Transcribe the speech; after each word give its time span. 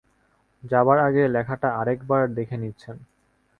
যাবার 0.63 0.97
আগে 0.99 1.23
লেখাটা 1.27 1.69
আরেক 1.79 1.99
বার 2.03 2.23
দেখে 2.37 2.57
নিচ্ছেন। 2.57 2.97